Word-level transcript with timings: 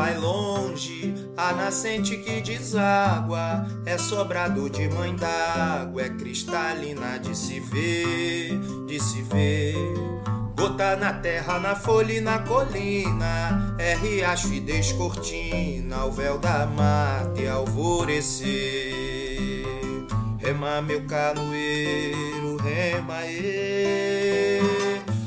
Vai 0.00 0.16
longe 0.16 1.14
a 1.36 1.52
nascente 1.52 2.16
que 2.16 2.40
deságua, 2.40 3.66
é 3.84 3.98
sobrado 3.98 4.70
de 4.70 4.88
mãe 4.88 5.14
d'água, 5.14 6.00
é 6.00 6.08
cristalina 6.08 7.18
de 7.18 7.36
se 7.36 7.60
ver, 7.60 8.58
de 8.86 8.98
se 8.98 9.20
ver. 9.20 9.74
Gota 10.56 10.96
na 10.96 11.12
terra, 11.12 11.58
na 11.58 11.76
folha 11.76 12.14
e 12.14 12.20
na 12.22 12.38
colina, 12.38 13.76
é 13.78 13.94
riacho 13.94 14.50
e 14.54 14.60
descortina, 14.60 16.06
o 16.06 16.10
véu 16.10 16.38
da 16.38 16.64
mata 16.64 17.38
e 17.38 17.46
alvorecer. 17.46 18.48
Rema 20.38 20.80
meu 20.80 21.04
canoeiro, 21.04 22.56
rema 22.56 23.26
e 23.26 24.62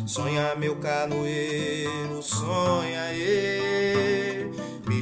sonha 0.07 0.55
meu 0.55 0.77
canoeiro, 0.77 2.23
sonha 2.23 3.13
e 3.13 4.23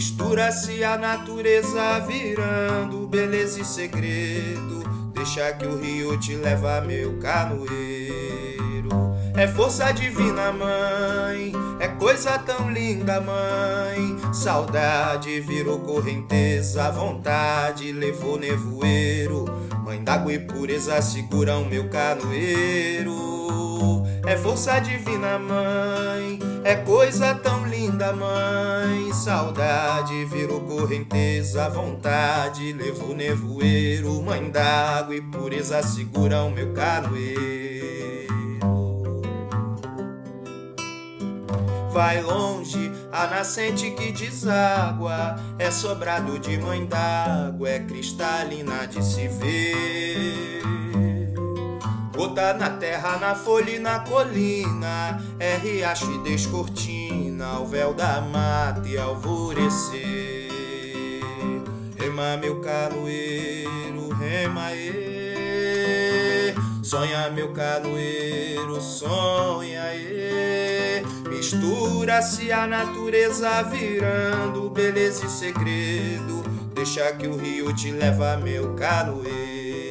mistura-se 0.02 0.84
a 0.84 0.98
natureza 0.98 2.00
virando 2.00 3.05
beleza 3.05 3.62
e 3.62 3.64
segredo. 3.64 4.82
Deixa 5.14 5.54
que 5.54 5.68
o 5.68 5.80
rio 5.80 6.20
te 6.20 6.34
leva 6.34 6.82
meu 6.82 7.20
canoeiro. 7.20 8.90
É 9.36 9.48
força 9.48 9.91
divina, 9.91 10.52
mãe. 10.52 11.54
É 11.80 11.88
coisa 11.88 12.40
tão 12.40 12.72
linda, 12.72 13.22
mãe. 13.22 14.34
Saudade 14.34 15.40
virou 15.40 15.77
correnteza, 15.82 16.90
vontade 16.90 17.91
levou 17.91 18.40
nevoeiro. 18.40 19.46
Mãe 19.86 20.04
d'água 20.04 20.34
e 20.34 20.40
pureza 20.40 20.99
seguram 20.99 21.66
meu 21.66 21.88
canoeiro. 21.90 23.41
É 24.26 24.38
força 24.38 24.80
divina, 24.80 25.40
mãe. 25.40 26.40
É 26.63 26.76
coisa 26.76 27.34
tão 27.35 27.66
linda, 27.67 28.13
mãe. 28.13 29.12
Saudade 29.13 30.26
virou 30.26 30.62
correnteza, 30.62 31.70
vontade 31.70 32.73
levou 32.73 33.15
nevoeiro. 33.15 34.21
Mãe 34.21 34.49
d'água 34.49 35.15
e 35.15 35.21
pureza 35.21 35.82
seguram 35.84 36.51
meu 36.51 36.73
canoeiro. 36.73 37.62
Vai 41.91 42.21
longe 42.21 42.90
a 43.12 43.27
nascente 43.27 43.91
que 43.91 44.13
deságua, 44.13 45.35
é 45.60 45.70
sobrado 45.70 46.40
de 46.40 46.57
mãe 46.57 46.85
d'água, 46.85 47.70
é 47.70 47.79
cristalina 47.79 48.88
de 48.88 49.04
se 49.04 49.27
ver. 49.27 50.30
Na 52.42 52.72
terra, 52.72 53.18
na 53.18 53.36
folha 53.36 53.70
e 53.70 53.80
na 53.80 54.00
colina, 54.00 55.24
é 55.40 55.58
riacho 55.58 56.12
e 56.12 56.18
descortina, 56.24 57.60
o 57.60 57.68
véu 57.68 57.94
da 57.94 58.20
mata 58.20 58.88
e 58.88 58.98
alvorecer. 58.98 60.50
Rema 61.98 62.38
meu 62.38 62.60
canoeiro, 62.60 64.09
rema 64.19 64.74
e 64.74 66.56
sonha 66.81 67.30
meu 67.30 67.53
canoeiro, 67.53 68.81
sonha 68.81 69.94
e 69.94 71.03
Mistura-se 71.30 72.52
a 72.52 72.66
natureza 72.66 73.62
virando 73.64 74.69
beleza 74.69 75.25
e 75.25 75.30
segredo. 75.30 76.44
Deixa 76.74 77.12
que 77.14 77.28
o 77.28 77.38
rio 77.38 77.74
te 77.75 77.92
leva, 77.92 78.36
meu 78.38 78.74
canoeiro. 78.74 79.91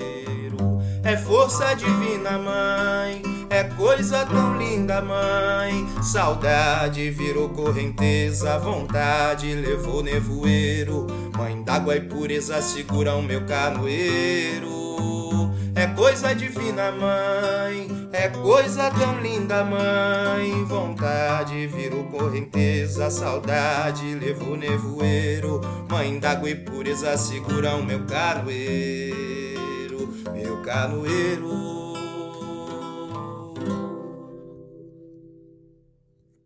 É 1.10 1.16
força 1.16 1.74
divina, 1.74 2.38
mãe. 2.38 3.20
É 3.50 3.64
coisa 3.64 4.24
tão 4.24 4.56
linda, 4.56 5.02
mãe. 5.02 5.84
Saudade 6.00 7.10
virou 7.10 7.48
correnteza, 7.48 8.56
vontade 8.60 9.52
levou 9.52 10.04
nevoeiro. 10.04 11.08
Mãe 11.36 11.60
d'água 11.64 11.96
e 11.96 12.00
pureza 12.02 12.62
seguram 12.62 13.22
meu 13.22 13.44
canoeiro. 13.44 14.70
É 15.74 15.88
coisa 15.88 16.32
divina, 16.32 16.92
mãe. 16.92 17.88
É 18.12 18.28
coisa 18.28 18.90
tão 18.90 19.20
linda, 19.20 19.64
mãe. 19.64 20.64
Vontade 20.64 21.66
virou 21.66 22.04
correnteza, 22.04 23.10
saudade 23.10 24.14
levou 24.14 24.56
nevoeiro. 24.56 25.60
Mãe 25.88 26.20
d'água 26.20 26.50
e 26.50 26.54
pureza 26.54 27.16
seguram 27.16 27.82
meu 27.82 28.04
canoeiro, 28.04 29.19
canoeiro. 30.62 31.69